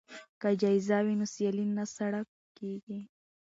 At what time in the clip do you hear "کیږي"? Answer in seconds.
2.57-2.99